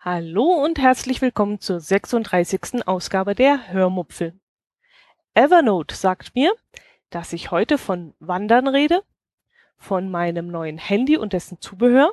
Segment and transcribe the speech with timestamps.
[0.00, 2.86] Hallo und herzlich willkommen zur 36.
[2.86, 4.32] Ausgabe der Hörmupfel.
[5.34, 6.54] Evernote sagt mir,
[7.10, 9.02] dass ich heute von Wandern rede,
[9.76, 12.12] von meinem neuen Handy und dessen Zubehör,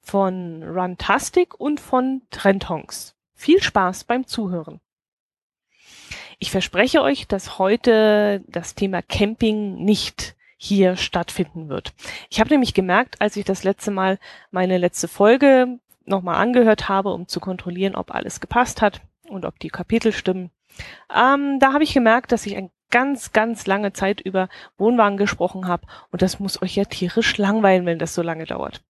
[0.00, 3.16] von Runtastic und von Trendhongs.
[3.34, 4.81] Viel Spaß beim Zuhören.
[6.42, 11.92] Ich verspreche euch, dass heute das Thema Camping nicht hier stattfinden wird.
[12.30, 14.18] Ich habe nämlich gemerkt, als ich das letzte Mal
[14.50, 19.60] meine letzte Folge nochmal angehört habe, um zu kontrollieren, ob alles gepasst hat und ob
[19.60, 20.50] die Kapitel stimmen.
[21.16, 24.48] Ähm, da habe ich gemerkt, dass ich ein ganz, ganz lange Zeit über
[24.78, 28.82] Wohnwagen gesprochen habe und das muss euch ja tierisch langweilen, wenn das so lange dauert.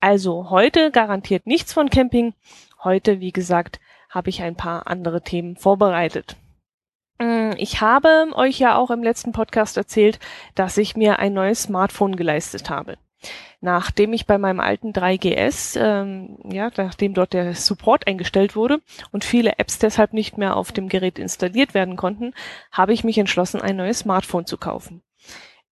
[0.00, 2.32] Also heute garantiert nichts von Camping.
[2.82, 6.36] Heute, wie gesagt, habe ich ein paar andere Themen vorbereitet.
[7.18, 10.18] Mm, ich habe euch ja auch im letzten Podcast erzählt,
[10.54, 12.96] dass ich mir ein neues Smartphone geleistet habe
[13.60, 18.80] nachdem ich bei meinem alten 3GS, ähm, ja, nachdem dort der Support eingestellt wurde
[19.12, 22.32] und viele Apps deshalb nicht mehr auf dem Gerät installiert werden konnten,
[22.70, 25.02] habe ich mich entschlossen, ein neues Smartphone zu kaufen.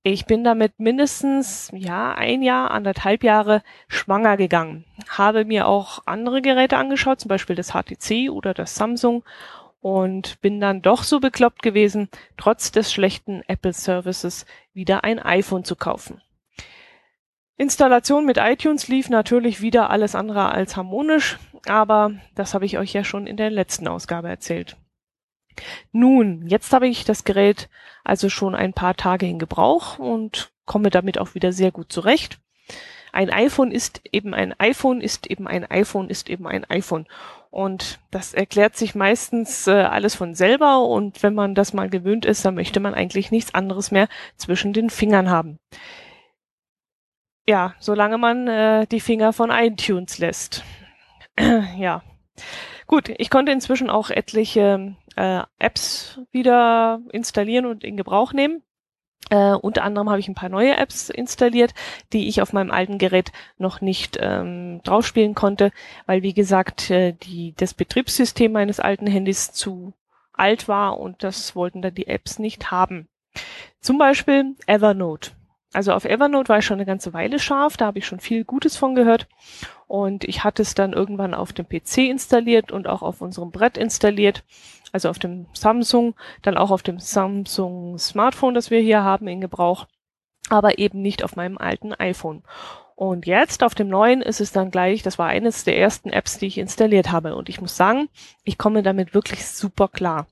[0.02, 4.84] Ich bin damit mindestens, ja, ein Jahr, anderthalb Jahre schwanger gegangen.
[5.08, 9.24] Habe mir auch andere Geräte angeschaut, zum Beispiel das HTC oder das Samsung
[9.84, 15.62] und bin dann doch so bekloppt gewesen, trotz des schlechten Apple Services wieder ein iPhone
[15.62, 16.22] zu kaufen.
[17.58, 22.94] Installation mit iTunes lief natürlich wieder alles andere als harmonisch, aber das habe ich euch
[22.94, 24.78] ja schon in der letzten Ausgabe erzählt.
[25.92, 27.68] Nun, jetzt habe ich das Gerät
[28.04, 32.40] also schon ein paar Tage in Gebrauch und komme damit auch wieder sehr gut zurecht.
[33.14, 37.06] Ein iPhone ist eben ein iPhone, ist eben ein iPhone, ist eben ein iPhone.
[37.50, 42.26] Und das erklärt sich meistens äh, alles von selber und wenn man das mal gewöhnt
[42.26, 45.58] ist, dann möchte man eigentlich nichts anderes mehr zwischen den Fingern haben
[47.46, 50.64] ja, solange man äh, die Finger von iTunes lässt.
[51.78, 52.02] ja.
[52.86, 58.62] Gut, ich konnte inzwischen auch etliche äh, Apps wieder installieren und in Gebrauch nehmen.
[59.30, 61.72] Äh, unter anderem habe ich ein paar neue Apps installiert,
[62.12, 65.72] die ich auf meinem alten Gerät noch nicht ähm, draufspielen konnte,
[66.06, 69.94] weil wie gesagt äh, die, das Betriebssystem meines alten Handys zu
[70.32, 73.08] alt war und das wollten dann die Apps nicht haben.
[73.80, 75.30] Zum Beispiel Evernote.
[75.74, 78.44] Also auf Evernote war ich schon eine ganze Weile scharf, da habe ich schon viel
[78.44, 79.26] Gutes von gehört.
[79.88, 83.76] Und ich hatte es dann irgendwann auf dem PC installiert und auch auf unserem Brett
[83.76, 84.44] installiert,
[84.92, 89.40] also auf dem Samsung, dann auch auf dem Samsung Smartphone, das wir hier haben in
[89.40, 89.86] Gebrauch,
[90.48, 92.44] aber eben nicht auf meinem alten iPhone.
[92.94, 96.38] Und jetzt auf dem neuen ist es dann gleich, das war eines der ersten Apps,
[96.38, 97.34] die ich installiert habe.
[97.34, 98.08] Und ich muss sagen,
[98.44, 100.28] ich komme damit wirklich super klar.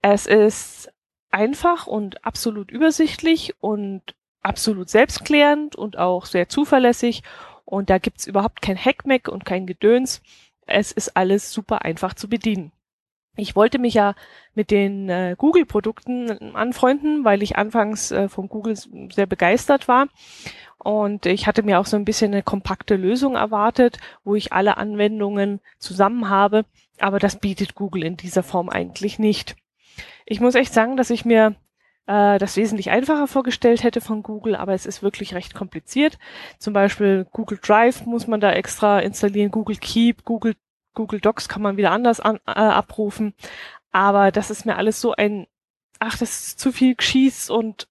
[0.00, 0.90] Es ist
[1.30, 7.22] einfach und absolut übersichtlich und absolut selbstklärend und auch sehr zuverlässig.
[7.64, 10.22] Und da gibt's überhaupt kein Hackmeck und kein Gedöns.
[10.66, 12.72] Es ist alles super einfach zu bedienen.
[13.36, 14.14] Ich wollte mich ja
[14.54, 20.08] mit den äh, Google-Produkten anfreunden, weil ich anfangs äh, von Google sehr begeistert war.
[20.78, 24.76] Und ich hatte mir auch so ein bisschen eine kompakte Lösung erwartet, wo ich alle
[24.76, 26.66] Anwendungen zusammen habe.
[26.98, 29.56] Aber das bietet Google in dieser Form eigentlich nicht.
[30.26, 31.54] Ich muss echt sagen, dass ich mir
[32.06, 36.18] äh, das wesentlich einfacher vorgestellt hätte von Google, aber es ist wirklich recht kompliziert.
[36.58, 40.54] Zum Beispiel Google Drive muss man da extra installieren, Google Keep, Google,
[40.94, 43.34] Google Docs kann man wieder anders an, äh, abrufen.
[43.92, 45.46] Aber das ist mir alles so ein,
[45.98, 47.88] ach, das ist zu viel Geschieß und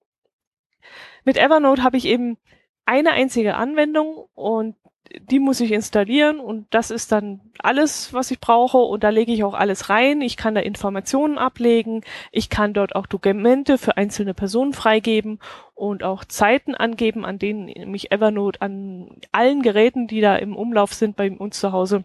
[1.24, 2.36] mit Evernote habe ich eben
[2.84, 4.76] eine einzige Anwendung und
[5.20, 9.32] die muss ich installieren und das ist dann alles, was ich brauche und da lege
[9.32, 10.20] ich auch alles rein.
[10.20, 15.38] Ich kann da Informationen ablegen, ich kann dort auch Dokumente für einzelne Personen freigeben
[15.74, 20.94] und auch Zeiten angeben, an denen mich Evernote an allen Geräten, die da im Umlauf
[20.94, 22.04] sind bei uns zu Hause,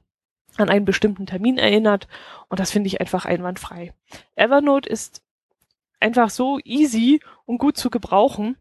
[0.58, 2.08] an einen bestimmten Termin erinnert
[2.50, 3.94] und das finde ich einfach einwandfrei.
[4.36, 5.22] Evernote ist
[6.00, 8.58] einfach so easy und gut zu gebrauchen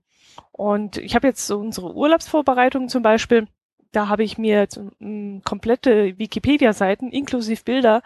[0.53, 3.49] und ich habe jetzt so unsere Urlaubsvorbereitung zum Beispiel
[3.93, 4.67] da habe ich mir
[5.01, 8.03] m, komplette Wikipedia-Seiten inklusive Bilder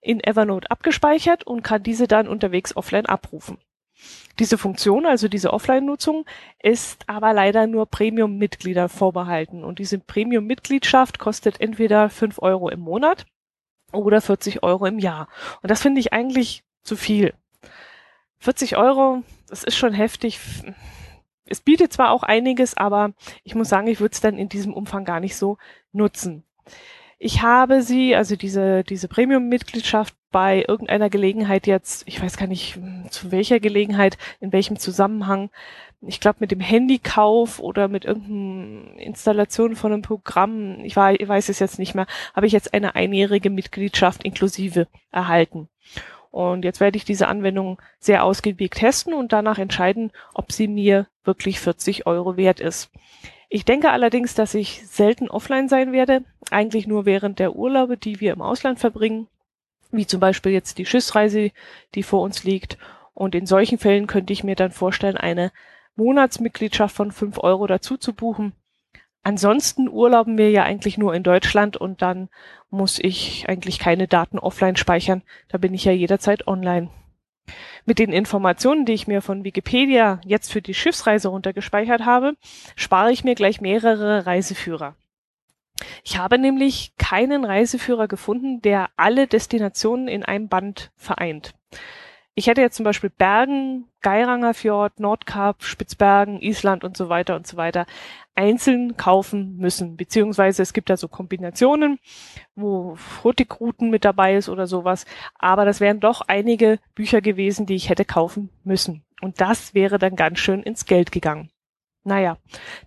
[0.00, 3.58] in Evernote abgespeichert und kann diese dann unterwegs offline abrufen.
[4.38, 6.26] Diese Funktion, also diese Offline-Nutzung,
[6.60, 9.62] ist aber leider nur Premium-Mitglieder vorbehalten.
[9.62, 13.26] Und diese Premium-Mitgliedschaft kostet entweder fünf Euro im Monat
[13.92, 15.28] oder 40 Euro im Jahr.
[15.62, 17.34] Und das finde ich eigentlich zu viel.
[18.38, 20.40] 40 Euro, das ist schon heftig
[21.46, 23.12] es bietet zwar auch einiges, aber
[23.42, 25.58] ich muss sagen, ich würde es dann in diesem Umfang gar nicht so
[25.92, 26.44] nutzen.
[27.18, 32.78] Ich habe sie, also diese, diese Premium-Mitgliedschaft bei irgendeiner Gelegenheit jetzt, ich weiß gar nicht
[33.10, 35.50] zu welcher Gelegenheit, in welchem Zusammenhang,
[36.02, 41.26] ich glaube mit dem Handykauf oder mit irgendeiner Installation von einem Programm, ich, war, ich
[41.26, 45.68] weiß es jetzt nicht mehr, habe ich jetzt eine einjährige Mitgliedschaft inklusive erhalten.
[46.34, 51.06] Und jetzt werde ich diese Anwendung sehr ausgiebig testen und danach entscheiden, ob sie mir
[51.22, 52.90] wirklich 40 Euro wert ist.
[53.48, 58.18] Ich denke allerdings, dass ich selten offline sein werde, eigentlich nur während der Urlaube, die
[58.18, 59.28] wir im Ausland verbringen,
[59.92, 61.52] wie zum Beispiel jetzt die Schiffsreise,
[61.94, 62.78] die vor uns liegt.
[63.12, 65.52] Und in solchen Fällen könnte ich mir dann vorstellen, eine
[65.94, 68.54] Monatsmitgliedschaft von 5 Euro dazu zu buchen.
[69.24, 72.28] Ansonsten urlauben wir ja eigentlich nur in Deutschland und dann
[72.70, 75.22] muss ich eigentlich keine Daten offline speichern.
[75.48, 76.90] Da bin ich ja jederzeit online.
[77.86, 82.34] Mit den Informationen, die ich mir von Wikipedia jetzt für die Schiffsreise runtergespeichert habe,
[82.76, 84.94] spare ich mir gleich mehrere Reiseführer.
[86.04, 91.54] Ich habe nämlich keinen Reiseführer gefunden, der alle Destinationen in einem Band vereint.
[92.36, 97.46] Ich hätte jetzt zum Beispiel Bergen, Geiranger Fjord, Nordkap, Spitzbergen, Island und so weiter und
[97.46, 97.86] so weiter
[98.34, 99.96] einzeln kaufen müssen.
[99.96, 102.00] Beziehungsweise es gibt da so Kombinationen,
[102.56, 105.06] wo Hurtigruten mit dabei ist oder sowas.
[105.38, 109.04] Aber das wären doch einige Bücher gewesen, die ich hätte kaufen müssen.
[109.20, 111.50] Und das wäre dann ganz schön ins Geld gegangen.
[112.02, 112.36] Naja,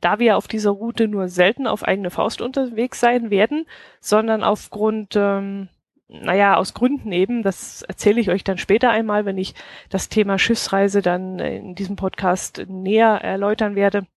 [0.01, 3.65] da wir auf dieser Route nur selten auf eigene Faust unterwegs sein werden,
[3.99, 5.69] sondern aufgrund ähm,
[6.09, 9.55] naja, aus Gründen eben, das erzähle ich euch dann später einmal, wenn ich
[9.89, 14.07] das Thema Schiffsreise dann in diesem Podcast näher erläutern werde.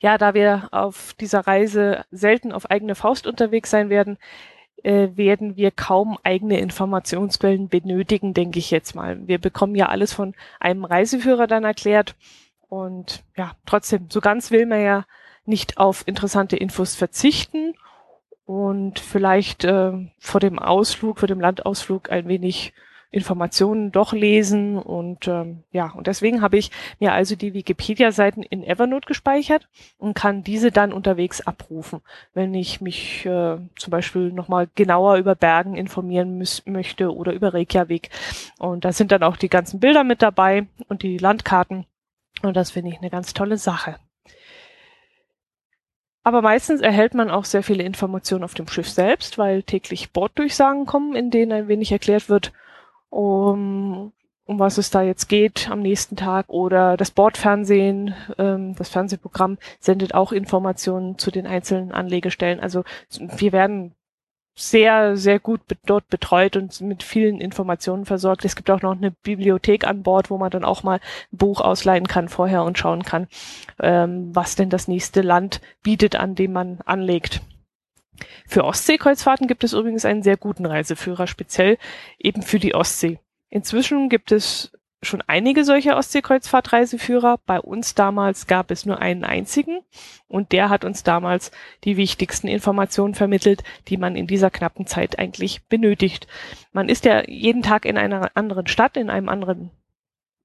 [0.00, 4.18] Ja, da wir auf dieser Reise selten auf eigene Faust unterwegs sein werden,
[4.82, 9.26] äh, werden wir kaum eigene Informationsquellen benötigen, denke ich jetzt mal.
[9.26, 12.14] Wir bekommen ja alles von einem Reiseführer dann erklärt
[12.68, 15.04] und ja, trotzdem, so ganz will man ja
[15.46, 17.74] nicht auf interessante Infos verzichten
[18.44, 22.72] und vielleicht äh, vor dem Ausflug, vor dem Landausflug ein wenig
[23.10, 28.64] Informationen doch lesen und ähm, ja, und deswegen habe ich mir also die Wikipedia-Seiten in
[28.64, 29.68] Evernote gespeichert
[29.98, 32.00] und kann diese dann unterwegs abrufen,
[32.34, 38.10] wenn ich mich äh, zum Beispiel nochmal genauer über Bergen informieren möchte oder über Reykjavik.
[38.58, 41.86] Und da sind dann auch die ganzen Bilder mit dabei und die Landkarten
[42.42, 43.96] und das finde ich eine ganz tolle Sache.
[46.24, 50.86] Aber meistens erhält man auch sehr viele Informationen auf dem Schiff selbst, weil täglich Borddurchsagen
[50.86, 52.52] kommen, in denen ein wenig erklärt wird,
[53.10, 54.10] um,
[54.46, 56.48] um was es da jetzt geht am nächsten Tag.
[56.48, 62.58] Oder das Bordfernsehen, ähm, das Fernsehprogramm sendet auch Informationen zu den einzelnen Anlegestellen.
[62.58, 63.94] Also wir werden
[64.56, 68.44] sehr, sehr gut dort betreut und mit vielen Informationen versorgt.
[68.44, 71.00] Es gibt auch noch eine Bibliothek an Bord, wo man dann auch mal
[71.32, 73.26] ein Buch ausleihen kann vorher und schauen kann,
[73.80, 77.40] ähm, was denn das nächste Land bietet, an dem man anlegt.
[78.46, 81.78] Für Ostseekreuzfahrten gibt es übrigens einen sehr guten Reiseführer, speziell
[82.18, 83.18] eben für die Ostsee.
[83.50, 84.72] Inzwischen gibt es
[85.04, 87.38] schon einige solcher Ostseekreuzfahrtreiseführer.
[87.46, 89.80] Bei uns damals gab es nur einen einzigen
[90.28, 91.50] und der hat uns damals
[91.84, 96.26] die wichtigsten Informationen vermittelt, die man in dieser knappen Zeit eigentlich benötigt.
[96.72, 99.70] Man ist ja jeden Tag in einer anderen Stadt, in einem anderen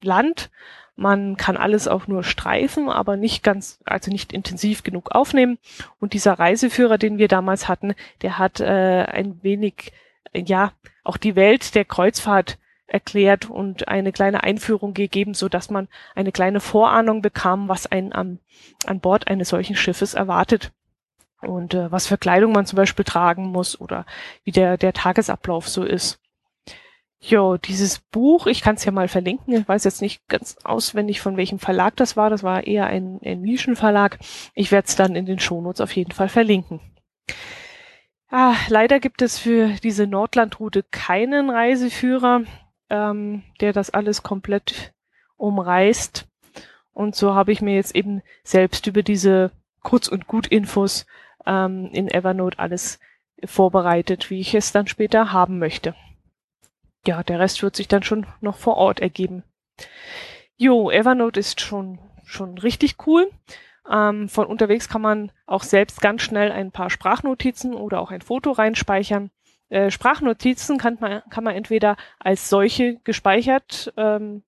[0.01, 0.49] Land.
[0.95, 5.57] Man kann alles auch nur streifen, aber nicht ganz, also nicht intensiv genug aufnehmen.
[5.99, 9.93] Und dieser Reiseführer, den wir damals hatten, der hat äh, ein wenig,
[10.33, 10.73] ja,
[11.05, 12.57] auch die Welt der Kreuzfahrt
[12.89, 18.13] erklärt und eine kleine Einführung gegeben, so dass man eine kleine Vorahnung bekam, was einen
[18.13, 18.39] am,
[18.85, 20.71] an Bord eines solchen Schiffes erwartet
[21.41, 24.05] und äh, was für Kleidung man zum Beispiel tragen muss oder
[24.43, 26.19] wie der, der Tagesablauf so ist.
[27.21, 31.19] Jo, dieses Buch, ich kann es ja mal verlinken, ich weiß jetzt nicht ganz auswendig,
[31.19, 34.19] von welchem Verlag das war, das war eher ein, ein Nischenverlag.
[34.53, 36.79] Ich werde es dann in den Shownotes auf jeden Fall verlinken.
[38.31, 42.43] Ah, leider gibt es für diese Nordlandroute keinen Reiseführer
[42.89, 44.93] ähm, der das alles komplett
[45.37, 46.27] umreißt.
[46.93, 51.05] Und so habe ich mir jetzt eben selbst über diese Kurz- und Gut-Infos
[51.45, 52.99] ähm, in Evernote alles
[53.45, 55.95] vorbereitet, wie ich es dann später haben möchte.
[57.07, 59.43] Ja, der Rest wird sich dann schon noch vor Ort ergeben.
[60.57, 63.31] Jo, Evernote ist schon, schon richtig cool.
[63.89, 68.21] Ähm, von unterwegs kann man auch selbst ganz schnell ein paar Sprachnotizen oder auch ein
[68.21, 69.31] Foto reinspeichern.
[69.69, 74.43] Äh, Sprachnotizen kann man, kann man entweder als solche gespeichert, ähm,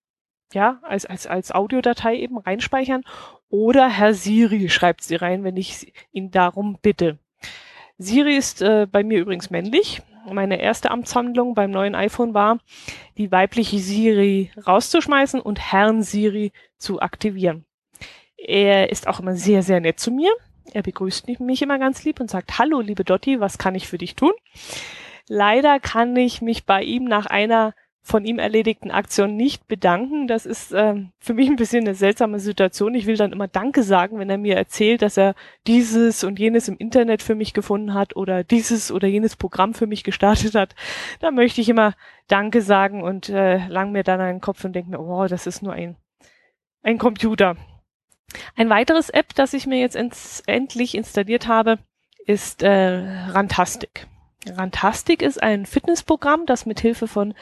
[0.52, 3.04] ja, als, als, als Audiodatei eben reinspeichern
[3.48, 7.18] oder Herr Siri schreibt sie rein, wenn ich ihn darum bitte.
[7.98, 10.02] Siri ist äh, bei mir übrigens männlich.
[10.30, 12.58] Meine erste Amtshandlung beim neuen iPhone war,
[13.18, 17.64] die weibliche Siri rauszuschmeißen und Herrn Siri zu aktivieren.
[18.36, 20.32] Er ist auch immer sehr, sehr nett zu mir.
[20.72, 23.98] Er begrüßt mich immer ganz lieb und sagt, hallo, liebe Dotti, was kann ich für
[23.98, 24.32] dich tun?
[25.28, 27.74] Leider kann ich mich bei ihm nach einer
[28.04, 30.26] von ihm erledigten Aktion nicht bedanken.
[30.26, 32.94] Das ist äh, für mich ein bisschen eine seltsame Situation.
[32.94, 35.34] Ich will dann immer Danke sagen, wenn er mir erzählt, dass er
[35.68, 39.86] dieses und jenes im Internet für mich gefunden hat oder dieses oder jenes Programm für
[39.86, 40.74] mich gestartet hat.
[41.20, 41.94] Da möchte ich immer
[42.26, 45.62] Danke sagen und äh, lang mir dann einen Kopf und denke mir, oh, das ist
[45.62, 45.96] nur ein,
[46.82, 47.56] ein Computer.
[48.56, 49.96] Ein weiteres App, das ich mir jetzt
[50.46, 51.78] endlich installiert habe,
[52.26, 54.08] ist äh, Rantastic.
[54.48, 57.34] Rantastic ist ein Fitnessprogramm, das mit Hilfe von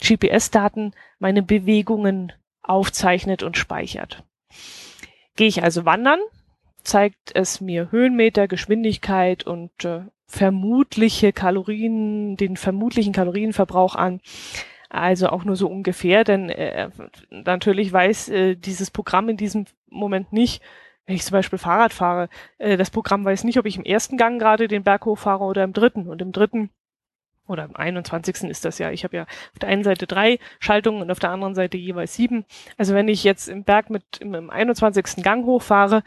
[0.00, 2.32] GPS-Daten meine Bewegungen
[2.62, 4.22] aufzeichnet und speichert.
[5.36, 6.20] Gehe ich also wandern,
[6.82, 14.20] zeigt es mir Höhenmeter, Geschwindigkeit und äh, vermutliche Kalorien, den vermutlichen Kalorienverbrauch an.
[14.88, 16.88] Also auch nur so ungefähr, denn äh,
[17.30, 20.62] natürlich weiß äh, dieses Programm in diesem Moment nicht,
[21.06, 24.16] wenn ich zum Beispiel Fahrrad fahre, äh, das Programm weiß nicht, ob ich im ersten
[24.16, 26.08] Gang gerade den Berg hochfahre oder im dritten.
[26.08, 26.70] Und im dritten
[27.46, 28.44] oder im 21.
[28.44, 28.90] ist das ja.
[28.90, 32.14] Ich habe ja auf der einen Seite drei Schaltungen und auf der anderen Seite jeweils
[32.14, 32.44] sieben.
[32.78, 35.22] Also wenn ich jetzt im Berg mit im, im 21.
[35.22, 36.02] Gang hochfahre,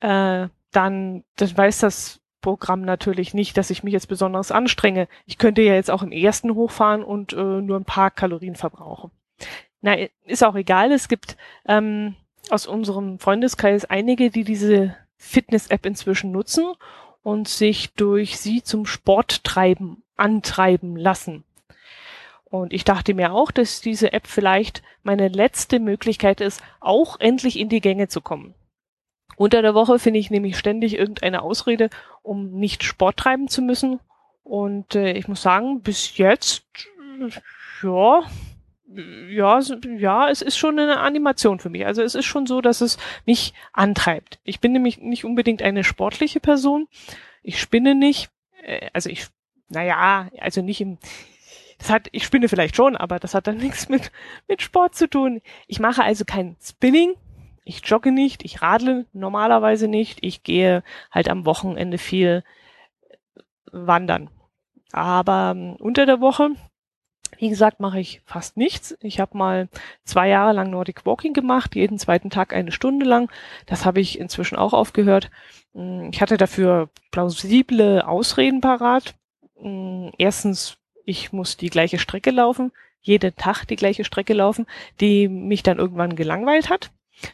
[0.00, 5.08] äh, dann das weiß das Programm natürlich nicht, dass ich mich jetzt besonders anstrenge.
[5.26, 9.10] Ich könnte ja jetzt auch im ersten hochfahren und äh, nur ein paar Kalorien verbrauchen.
[9.82, 10.92] Na, ist auch egal.
[10.92, 12.14] Es gibt ähm,
[12.52, 16.72] aus unserem Freundeskreis einige, die diese Fitness-App inzwischen nutzen
[17.22, 21.44] und sich durch sie zum Sporttreiben antreiben lassen.
[22.44, 27.58] Und ich dachte mir auch, dass diese App vielleicht meine letzte Möglichkeit ist, auch endlich
[27.58, 28.54] in die Gänge zu kommen.
[29.36, 31.90] Unter der Woche finde ich nämlich ständig irgendeine Ausrede,
[32.22, 34.00] um nicht Sport treiben zu müssen.
[34.42, 36.64] Und äh, ich muss sagen, bis jetzt,
[37.82, 38.22] ja,
[38.92, 39.60] ja,
[39.98, 41.86] ja, es ist schon eine Animation für mich.
[41.86, 44.40] Also es ist schon so, dass es mich antreibt.
[44.42, 46.88] Ich bin nämlich nicht unbedingt eine sportliche Person.
[47.42, 48.30] Ich spinne nicht.
[48.62, 49.28] Äh, also ich,
[49.68, 50.98] naja, also nicht im,
[51.78, 54.10] das hat, ich spinne vielleicht schon, aber das hat dann nichts mit,
[54.48, 55.40] mit Sport zu tun.
[55.68, 57.14] Ich mache also kein Spinning.
[57.64, 58.44] Ich jogge nicht.
[58.44, 60.18] Ich radle normalerweise nicht.
[60.22, 60.82] Ich gehe
[61.12, 62.42] halt am Wochenende viel
[63.70, 64.30] wandern.
[64.92, 66.50] Aber ähm, unter der Woche
[67.40, 68.96] wie gesagt, mache ich fast nichts.
[69.00, 69.68] Ich habe mal
[70.04, 73.30] zwei Jahre lang Nordic Walking gemacht, jeden zweiten Tag eine Stunde lang.
[73.64, 75.30] Das habe ich inzwischen auch aufgehört.
[75.72, 79.14] Mm, ich hatte dafür plausible Ausreden parat.
[79.58, 84.66] Mm, erstens, ich muss die gleiche Strecke laufen, jeden Tag die gleiche Strecke laufen,
[85.00, 86.90] die mich dann irgendwann gelangweilt hat.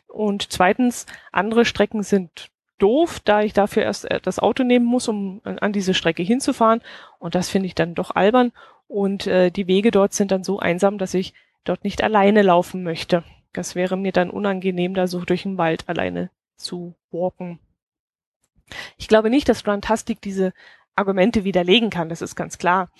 [0.07, 5.09] Und zweitens, andere Strecken sind doof, da ich dafür erst äh, das Auto nehmen muss,
[5.09, 6.81] um an diese Strecke hinzufahren.
[7.19, 8.53] Und das finde ich dann doch albern.
[8.89, 12.83] Und äh, die Wege dort sind dann so einsam, dass ich dort nicht alleine laufen
[12.83, 13.25] möchte.
[13.53, 17.59] Das wäre mir dann unangenehm, da so durch den Wald alleine zu walken.
[18.97, 20.53] Ich glaube nicht, dass Runtastic diese
[20.95, 22.91] Argumente widerlegen kann, das ist ganz klar.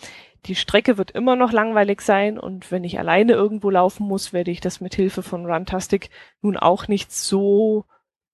[0.47, 4.51] Die Strecke wird immer noch langweilig sein und wenn ich alleine irgendwo laufen muss, werde
[4.51, 7.85] ich das mit Hilfe von Runtastic nun auch nicht so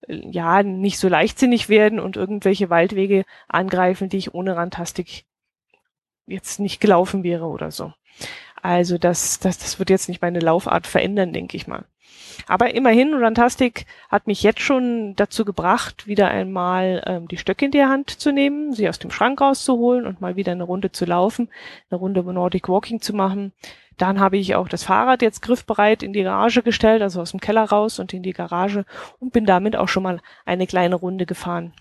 [0.07, 5.25] ja, nicht so leichtsinnig werden und irgendwelche Waldwege angreifen, die ich ohne Runtastic
[6.27, 7.93] jetzt nicht gelaufen wäre oder so.
[8.61, 11.85] Also das, das, das wird jetzt nicht meine Laufart verändern, denke ich mal.
[12.47, 17.71] Aber immerhin, Runtastic hat mich jetzt schon dazu gebracht, wieder einmal ähm, die Stöcke in
[17.71, 21.05] die Hand zu nehmen, sie aus dem Schrank rauszuholen und mal wieder eine Runde zu
[21.05, 21.49] laufen,
[21.89, 23.53] eine Runde Nordic Walking zu machen.
[23.97, 27.39] Dann habe ich auch das Fahrrad jetzt griffbereit in die Garage gestellt, also aus dem
[27.39, 28.85] Keller raus und in die Garage
[29.19, 31.73] und bin damit auch schon mal eine kleine Runde gefahren.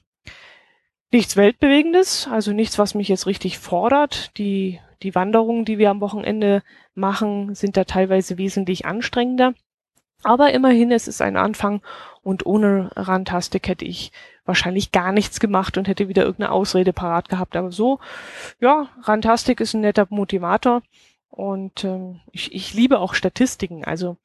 [1.13, 4.37] Nichts Weltbewegendes, also nichts, was mich jetzt richtig fordert.
[4.39, 6.63] Die, die Wanderungen, die wir am Wochenende
[6.95, 9.53] machen, sind da teilweise wesentlich anstrengender.
[10.23, 11.83] Aber immerhin, es ist ein Anfang
[12.23, 14.11] und ohne Rantastik hätte ich
[14.47, 17.57] wahrscheinlich gar nichts gemacht und hätte wieder irgendeine Ausrede parat gehabt.
[17.57, 18.01] Aber so,
[18.59, 20.81] ja, Rantastik ist ein netter Motivator
[21.29, 23.85] und ähm, ich, ich liebe auch Statistiken.
[23.85, 24.17] Also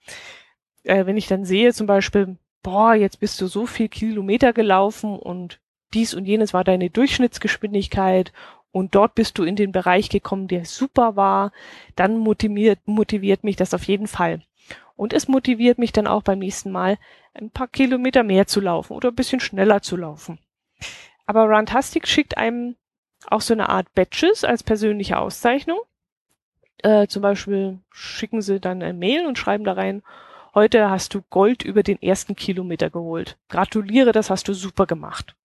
[0.83, 5.19] äh, wenn ich dann sehe zum Beispiel, boah, jetzt bist du so viel Kilometer gelaufen
[5.19, 5.59] und
[5.93, 8.33] dies und jenes war deine Durchschnittsgeschwindigkeit
[8.71, 11.51] und dort bist du in den Bereich gekommen, der super war,
[11.95, 14.41] dann motiviert, motiviert mich das auf jeden Fall.
[14.95, 16.97] Und es motiviert mich dann auch beim nächsten Mal,
[17.33, 20.39] ein paar Kilometer mehr zu laufen oder ein bisschen schneller zu laufen.
[21.25, 22.75] Aber Runtastic schickt einem
[23.27, 25.79] auch so eine Art Badges als persönliche Auszeichnung.
[26.83, 30.03] Äh, zum Beispiel schicken sie dann ein Mail und schreiben da rein,
[30.53, 33.37] heute hast du Gold über den ersten Kilometer geholt.
[33.49, 35.35] Gratuliere, das hast du super gemacht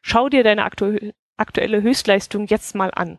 [0.00, 3.18] schau dir deine aktu aktuelle Höchstleistung jetzt mal an.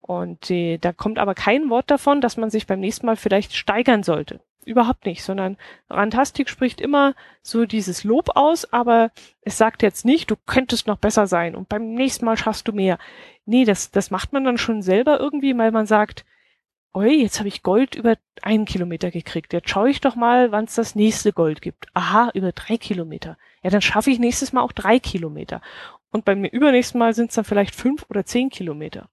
[0.00, 3.54] Und äh, da kommt aber kein Wort davon, dass man sich beim nächsten Mal vielleicht
[3.54, 4.40] steigern sollte.
[4.64, 5.56] überhaupt nicht, sondern
[5.88, 9.10] Rantastik spricht immer so dieses Lob aus, aber
[9.42, 12.72] es sagt jetzt nicht, du könntest noch besser sein und beim nächsten Mal schaffst du
[12.72, 12.98] mehr.
[13.46, 16.24] Nee, das, das macht man dann schon selber irgendwie, weil man sagt,
[16.92, 19.52] oi, jetzt habe ich Gold über einen Kilometer gekriegt.
[19.52, 21.86] Jetzt schaue ich doch mal, wann es das nächste Gold gibt.
[21.94, 23.38] Aha, über drei Kilometer.
[23.62, 25.60] Ja, dann schaffe ich nächstes Mal auch drei Kilometer.
[26.10, 29.08] Und beim übernächsten Mal sind es dann vielleicht fünf oder zehn Kilometer.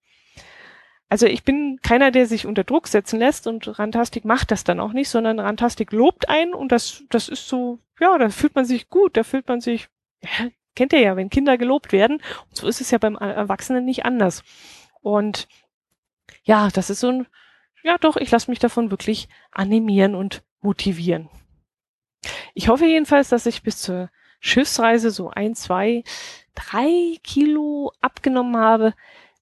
[1.10, 4.80] Also ich bin keiner, der sich unter Druck setzen lässt und Rantastik macht das dann
[4.80, 8.66] auch nicht, sondern Rantastik lobt einen und das, das ist so, ja, da fühlt man
[8.66, 9.88] sich gut, da fühlt man sich,
[10.22, 12.18] ja, kennt ihr ja, wenn Kinder gelobt werden.
[12.50, 14.44] Und so ist es ja beim Erwachsenen nicht anders.
[15.02, 15.48] Und
[16.44, 17.28] ja, das ist so ein,
[17.84, 21.30] ja doch, ich lasse mich davon wirklich animieren und motivieren.
[22.54, 26.04] Ich hoffe jedenfalls, dass ich bis zur Schiffsreise so ein, zwei,
[26.56, 28.94] drei Kilo abgenommen habe,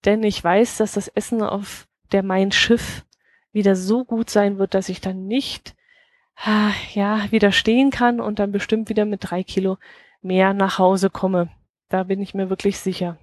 [0.03, 3.05] denn ich weiß, dass das Essen auf der Mein Schiff
[3.51, 5.75] wieder so gut sein wird, dass ich dann nicht
[6.93, 9.77] ja widerstehen kann und dann bestimmt wieder mit drei Kilo
[10.21, 11.49] mehr nach Hause komme.
[11.87, 13.17] Da bin ich mir wirklich sicher.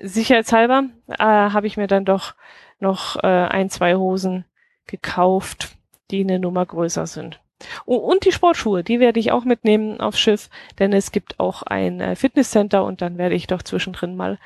[0.00, 2.34] Sicherheitshalber äh, habe ich mir dann doch
[2.78, 4.44] noch äh, ein, zwei Hosen
[4.86, 5.76] gekauft,
[6.10, 7.40] die eine Nummer größer sind.
[7.84, 11.62] Oh, und die Sportschuhe, die werde ich auch mitnehmen aufs Schiff, denn es gibt auch
[11.62, 14.38] ein äh, Fitnesscenter und dann werde ich doch zwischendrin mal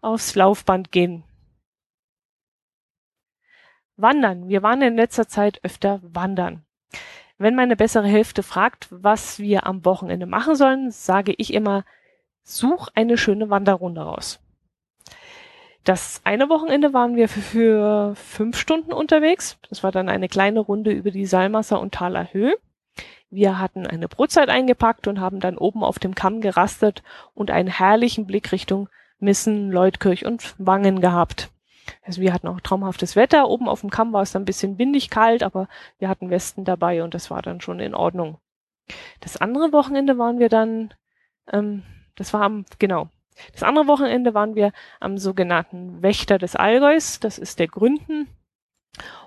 [0.00, 1.24] aufs Laufband gehen.
[3.96, 4.48] Wandern.
[4.48, 6.64] Wir waren in letzter Zeit öfter wandern.
[7.38, 11.84] Wenn meine bessere Hälfte fragt, was wir am Wochenende machen sollen, sage ich immer,
[12.42, 14.43] such eine schöne Wanderrunde raus.
[15.84, 19.58] Das eine Wochenende waren wir für fünf Stunden unterwegs.
[19.68, 22.56] Das war dann eine kleine Runde über die Salmasser und Thaler Höhe.
[23.28, 27.02] Wir hatten eine Brotzeit eingepackt und haben dann oben auf dem Kamm gerastet
[27.34, 28.88] und einen herrlichen Blick Richtung
[29.18, 31.50] Missen, Leutkirch und Wangen gehabt.
[32.02, 33.48] Also wir hatten auch traumhaftes Wetter.
[33.48, 36.64] Oben auf dem Kamm war es dann ein bisschen windig kalt, aber wir hatten Westen
[36.64, 38.38] dabei und das war dann schon in Ordnung.
[39.20, 40.94] Das andere Wochenende waren wir dann,
[41.52, 41.82] ähm,
[42.14, 43.08] das war am, genau.
[43.52, 47.20] Das andere Wochenende waren wir am sogenannten Wächter des Allgäus.
[47.20, 48.28] Das ist der Gründen.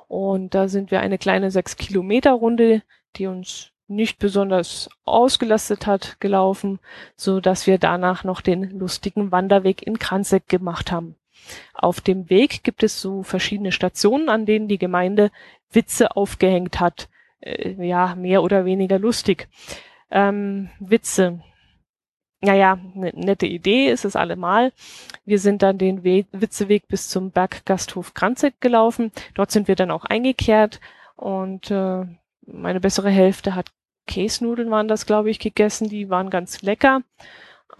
[0.08, 2.84] Und da sind wir eine kleine sechs Kilometer Runde,
[3.16, 6.80] die uns nicht besonders ausgelastet hat, gelaufen,
[7.16, 11.16] so dass wir danach noch den lustigen Wanderweg in Kranzek gemacht haben.
[11.74, 15.32] Auf dem Weg gibt es so verschiedene Stationen, an denen die Gemeinde
[15.72, 17.08] Witze aufgehängt hat.
[17.40, 19.48] Äh, ja, mehr oder weniger lustig.
[20.12, 21.42] Ähm, Witze.
[22.42, 24.72] Naja, eine nette Idee ist es allemal.
[25.26, 29.12] Wir sind dann den We Witzeweg bis zum Berggasthof Kranzek gelaufen.
[29.34, 30.80] Dort sind wir dann auch eingekehrt
[31.16, 32.06] und äh,
[32.46, 33.72] meine bessere Hälfte hat
[34.06, 35.90] Käsnudeln waren das, glaube ich, gegessen.
[35.90, 37.02] Die waren ganz lecker.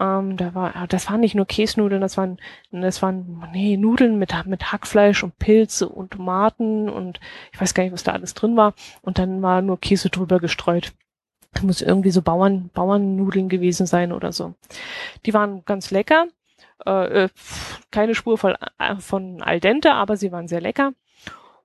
[0.00, 2.38] Ähm, da war, das waren nicht nur Käsnudeln, das waren,
[2.70, 7.18] das waren, nee, Nudeln mit, mit Hackfleisch und Pilze und Tomaten und
[7.52, 8.74] ich weiß gar nicht, was da alles drin war.
[9.02, 10.92] Und dann war nur Käse drüber gestreut.
[11.62, 14.54] Muss irgendwie so Bauern, Bauernnudeln gewesen sein oder so.
[15.26, 16.26] Die waren ganz lecker.
[16.86, 17.28] Äh, äh
[17.90, 20.92] keine Spur von, äh, von al dente, aber sie waren sehr lecker.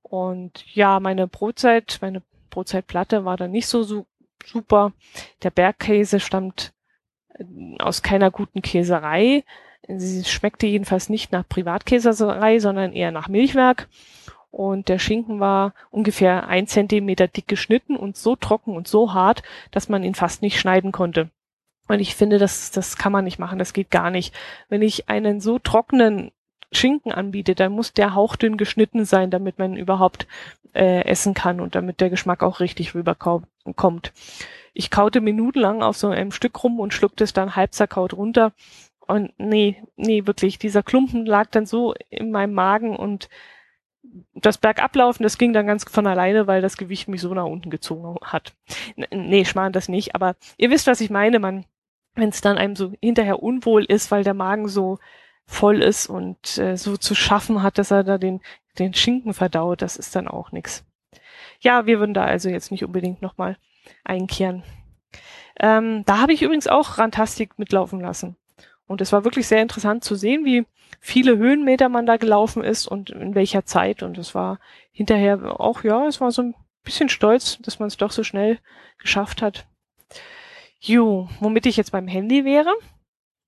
[0.01, 4.05] Und ja, meine Brotzeit, meine Brotzeitplatte war dann nicht so, so
[4.45, 4.93] super.
[5.41, 6.73] Der Bergkäse stammt
[7.33, 7.43] äh,
[7.79, 9.43] aus keiner guten Käserei.
[9.87, 13.89] Sie schmeckte jedenfalls nicht nach Privatkäserei, sondern eher nach Milchwerk.
[14.53, 19.41] Und der Schinken war ungefähr ein Zentimeter dick geschnitten und so trocken und so hart,
[19.71, 21.31] dass man ihn fast nicht schneiden konnte.
[21.87, 24.31] Und ich finde, das, das kann man nicht machen, das geht gar nicht.
[24.69, 26.31] Wenn ich einen so trockenen
[26.71, 30.27] Schinken anbiete, dann muss der hauchdünn geschnitten sein, damit man überhaupt
[30.75, 34.13] äh, essen kann und damit der Geschmack auch richtig rüberkommt.
[34.75, 38.53] Ich kaute minutenlang auf so einem Stück rum und schluckte es dann halb zerkaut runter.
[39.07, 43.29] Und nee, nee, wirklich, dieser Klumpen lag dann so in meinem Magen und
[44.33, 47.69] das Bergablaufen, das ging dann ganz von alleine, weil das Gewicht mich so nach unten
[47.69, 48.53] gezogen hat.
[49.11, 51.65] Nee, schmarrn das nicht, aber ihr wisst, was ich meine, man,
[52.15, 54.99] wenn es dann einem so hinterher unwohl ist, weil der Magen so
[55.45, 58.41] voll ist und äh, so zu schaffen hat, dass er da den,
[58.79, 60.85] den Schinken verdaut, das ist dann auch nix.
[61.59, 63.57] Ja, wir würden da also jetzt nicht unbedingt nochmal
[64.03, 64.63] einkehren.
[65.59, 68.35] Ähm, da habe ich übrigens auch Rantastik mitlaufen lassen.
[68.93, 70.67] Und es war wirklich sehr interessant zu sehen, wie
[70.99, 74.03] viele Höhenmeter man da gelaufen ist und in welcher Zeit.
[74.03, 74.59] Und es war
[74.91, 78.59] hinterher auch, ja, es war so ein bisschen stolz, dass man es doch so schnell
[78.99, 79.65] geschafft hat.
[80.79, 82.71] Jo, womit ich jetzt beim Handy wäre.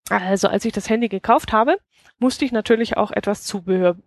[0.10, 1.78] Also als ich das Handy gekauft habe,
[2.18, 3.98] musste ich natürlich auch etwas Zubehör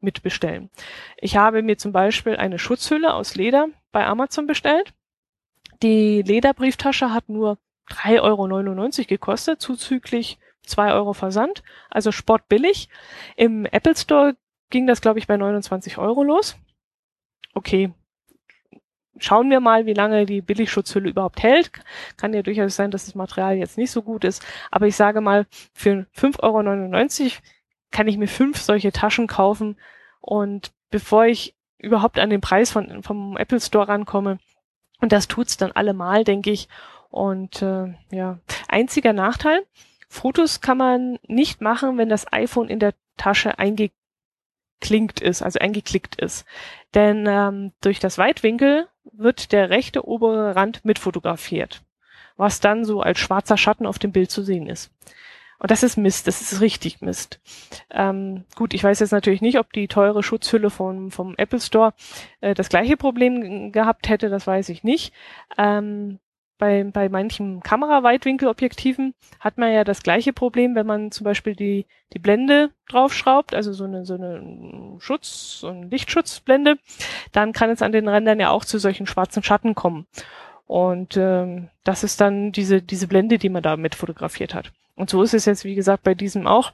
[0.00, 0.68] mitbestellen.
[1.16, 4.92] Ich habe mir zum Beispiel eine Schutzhülle aus Leder bei Amazon bestellt.
[5.82, 7.56] Die Lederbrieftasche hat nur
[7.88, 12.88] 3,99 Euro gekostet, zuzüglich 2 Euro Versand, also sportbillig.
[13.36, 14.36] Im Apple Store
[14.70, 16.56] ging das, glaube ich, bei 29 Euro los.
[17.54, 17.92] Okay,
[19.18, 21.70] schauen wir mal, wie lange die Billigschutzhülle überhaupt hält.
[22.16, 24.44] Kann ja durchaus sein, dass das Material jetzt nicht so gut ist.
[24.70, 27.30] Aber ich sage mal, für 5,99 Euro
[27.90, 29.76] kann ich mir fünf solche Taschen kaufen.
[30.20, 34.38] Und bevor ich überhaupt an den Preis von, vom Apple Store rankomme,
[35.00, 36.68] und das tut's dann allemal, denke ich.
[37.10, 39.66] Und äh, ja, einziger Nachteil,
[40.12, 46.16] Fotos kann man nicht machen, wenn das iPhone in der Tasche eingeklinkt ist, also eingeklickt
[46.16, 46.44] ist.
[46.92, 51.82] Denn ähm, durch das Weitwinkel wird der rechte obere Rand mitfotografiert,
[52.36, 54.90] was dann so als schwarzer Schatten auf dem Bild zu sehen ist.
[55.58, 57.40] Und das ist Mist, das ist richtig Mist.
[57.90, 61.94] Ähm, gut, ich weiß jetzt natürlich nicht, ob die teure Schutzhülle vom, vom Apple Store
[62.42, 65.14] äh, das gleiche Problem gehabt hätte, das weiß ich nicht.
[65.56, 66.18] Ähm,
[66.62, 71.86] bei, bei manchen Kameraweitwinkelobjektiven hat man ja das gleiche Problem, wenn man zum Beispiel die,
[72.12, 76.76] die Blende draufschraubt, also so eine, so eine Schutz, so eine Lichtschutzblende,
[77.32, 80.06] dann kann es an den Rändern ja auch zu solchen schwarzen Schatten kommen.
[80.68, 84.70] Und ähm, das ist dann diese, diese Blende, die man da mit fotografiert hat.
[84.94, 86.70] Und so ist es jetzt, wie gesagt, bei diesem auch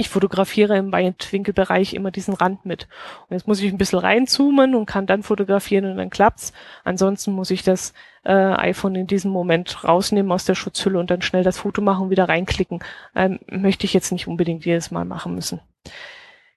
[0.00, 2.88] ich fotografiere im Weitwinkelbereich immer diesen Rand mit.
[3.28, 6.52] Und jetzt muss ich ein bisschen reinzoomen und kann dann fotografieren und dann klappt's.
[6.84, 7.92] Ansonsten muss ich das
[8.24, 12.04] äh, iPhone in diesem Moment rausnehmen aus der Schutzhülle und dann schnell das Foto machen
[12.04, 12.80] und wieder reinklicken.
[13.14, 15.60] Ähm, möchte ich jetzt nicht unbedingt jedes Mal machen müssen.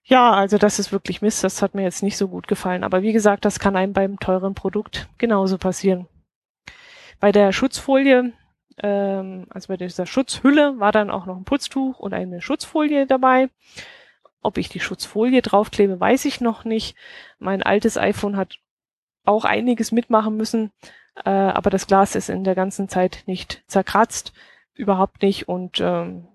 [0.06, 1.44] Ja, also das ist wirklich Mist.
[1.44, 2.84] Das hat mir jetzt nicht so gut gefallen.
[2.84, 6.08] Aber wie gesagt, das kann einem beim teuren Produkt genauso passieren.
[7.20, 8.34] Bei der Schutzfolie
[8.82, 13.50] ähm, also bei dieser Schutzhülle war dann auch noch ein Putztuch und eine Schutzfolie dabei.
[14.42, 16.96] Ob ich die Schutzfolie draufklebe, weiß ich noch nicht.
[17.40, 18.58] Mein altes iPhone hat
[19.26, 20.72] auch einiges mitmachen müssen,
[21.24, 24.34] äh, aber das Glas ist in der ganzen Zeit nicht zerkratzt,
[24.74, 25.48] überhaupt nicht.
[25.48, 26.28] Und ähm,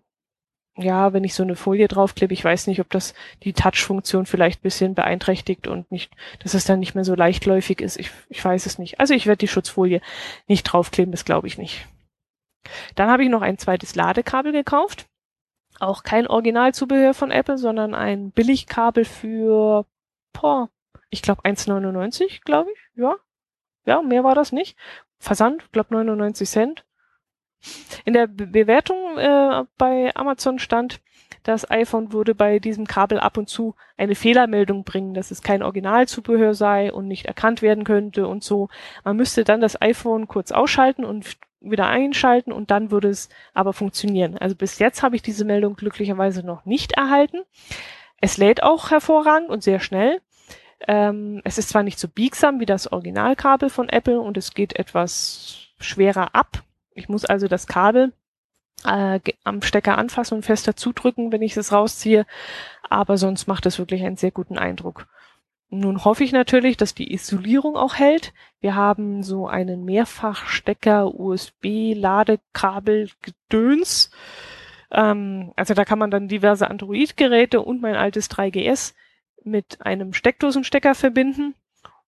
[0.77, 4.63] ja, wenn ich so eine Folie draufklebe, ich weiß nicht, ob das die Touch-Funktion vielleicht
[4.63, 7.99] bisschen beeinträchtigt und nicht, dass es dann nicht mehr so leichtläufig ist.
[7.99, 9.01] Ich, ich weiß es nicht.
[9.01, 10.01] Also ich werde die Schutzfolie
[10.47, 11.87] nicht draufkleben, das glaube ich nicht.
[12.95, 15.09] Dann habe ich noch ein zweites Ladekabel gekauft.
[15.81, 19.87] Auch kein Originalzubehör von Apple, sondern ein Billigkabel für,
[20.33, 20.71] boah,
[21.11, 22.79] ich glaube 1,99, glaube ich.
[22.97, 23.17] Ja.
[23.87, 24.77] Ja, mehr war das nicht.
[25.19, 26.85] Versand, glaube 99 Cent.
[28.05, 31.01] In der Be Bewertung äh, bei Amazon stand,
[31.43, 35.63] das iPhone würde bei diesem Kabel ab und zu eine Fehlermeldung bringen, dass es kein
[35.63, 38.69] Originalzubehör sei und nicht erkannt werden könnte und so.
[39.05, 43.73] Man müsste dann das iPhone kurz ausschalten und wieder einschalten und dann würde es aber
[43.73, 44.39] funktionieren.
[44.39, 47.43] Also bis jetzt habe ich diese Meldung glücklicherweise noch nicht erhalten.
[48.21, 50.21] Es lädt auch hervorragend und sehr schnell.
[50.87, 54.77] Ähm, es ist zwar nicht so biegsam wie das Originalkabel von Apple und es geht
[54.77, 56.63] etwas schwerer ab.
[56.95, 58.13] Ich muss also das Kabel
[58.85, 62.27] äh, am Stecker anfassen und fester zudrücken, wenn ich es rausziehe.
[62.89, 65.07] Aber sonst macht es wirklich einen sehr guten Eindruck.
[65.71, 68.33] Nun hoffe ich natürlich, dass die Isolierung auch hält.
[68.61, 74.11] Wir haben so einen Mehrfachstecker USB-Ladekabel Gedöns.
[74.91, 78.95] Ähm, also da kann man dann diverse Android-Geräte und mein altes 3GS
[79.45, 81.55] mit einem Steckdosenstecker verbinden.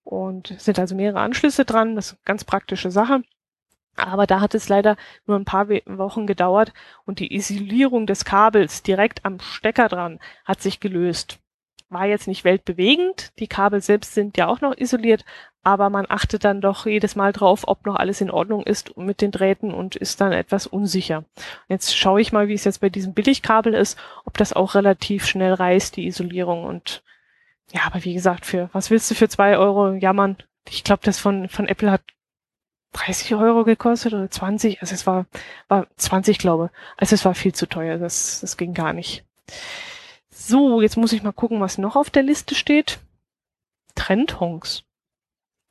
[0.05, 1.97] Und sind also mehrere Anschlüsse dran.
[1.97, 3.23] Das ist eine ganz praktische Sache.
[3.97, 4.97] Aber da hat es leider
[5.27, 6.73] nur ein paar Wochen gedauert
[7.05, 11.39] und die Isolierung des Kabels direkt am Stecker dran hat sich gelöst
[11.91, 13.33] war jetzt nicht weltbewegend.
[13.39, 15.25] Die Kabel selbst sind ja auch noch isoliert,
[15.63, 19.21] aber man achtet dann doch jedes Mal drauf, ob noch alles in Ordnung ist mit
[19.21, 21.25] den Drähten und ist dann etwas unsicher.
[21.69, 25.27] Jetzt schaue ich mal, wie es jetzt bei diesem Billigkabel ist, ob das auch relativ
[25.27, 26.65] schnell reißt, die Isolierung.
[26.65, 27.03] Und
[27.73, 30.37] ja, aber wie gesagt, für was willst du für zwei Euro jammern?
[30.69, 32.03] Ich glaube, das von, von Apple hat
[32.93, 34.81] 30 Euro gekostet oder 20.
[34.81, 35.27] Also es war,
[35.69, 36.71] war 20, glaube.
[36.97, 37.99] Also es war viel zu teuer.
[37.99, 39.25] Das, das ging gar nicht.
[40.43, 42.99] So, jetzt muss ich mal gucken, was noch auf der Liste steht.
[43.95, 44.85] Trendhongs.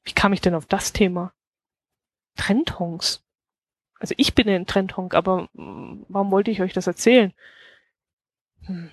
[0.03, 1.33] Wie kam ich denn auf das Thema?
[2.35, 3.25] Trendhongs.
[3.99, 7.33] Also ich bin ein Trendhonk, aber warum wollte ich euch das erzählen?
[8.67, 8.91] Hm.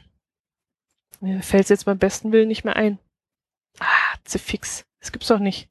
[1.20, 2.98] Mir fällt es jetzt beim besten Willen nicht mehr ein.
[3.78, 4.86] Ah, fix.
[5.00, 5.68] Das gibt's doch nicht.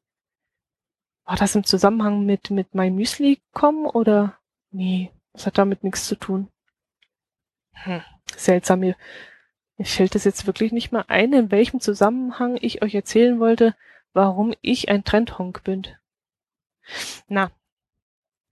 [1.23, 4.39] War das im Zusammenhang mit, mit meinem Müsli kommen oder?
[4.69, 6.51] Nee, das hat damit nichts zu tun.
[7.73, 8.03] Hm,
[8.35, 8.93] seltsam.
[9.77, 13.75] Mir fällt es jetzt wirklich nicht mal ein, in welchem Zusammenhang ich euch erzählen wollte,
[14.13, 15.87] warum ich ein Trendhonk bin.
[17.27, 17.51] Na,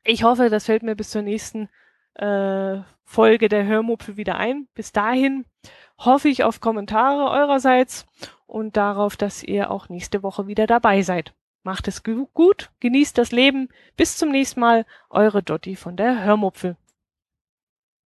[0.04, 1.70] ich hoffe, das fällt mir bis zur nächsten
[2.16, 4.68] äh, Folge der Hörmupfel wieder ein.
[4.74, 5.46] Bis dahin
[5.98, 8.06] hoffe ich auf Kommentare eurerseits
[8.46, 11.34] und darauf, dass ihr auch nächste Woche wieder dabei seid.
[11.64, 13.70] Macht es gut, genießt das Leben.
[13.96, 16.76] Bis zum nächsten Mal, eure Dotti von der Hörmupfel.